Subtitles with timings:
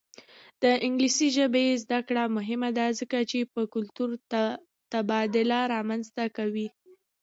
[0.61, 3.37] د انګلیسي ژبې زده کړه مهمه ده ځکه چې
[3.73, 4.17] کلتوري
[4.91, 6.67] تبادله رامنځته کوي.